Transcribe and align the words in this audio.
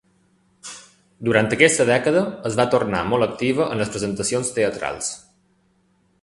Durant 1.27 1.49
aquesta 1.57 1.85
dècada 1.89 2.23
es 2.51 2.57
va 2.61 2.65
tornar 2.77 3.03
molt 3.11 3.27
activa 3.27 3.69
en 3.75 3.83
les 3.83 3.93
presentacions 3.97 4.51
teatrals. 4.57 5.13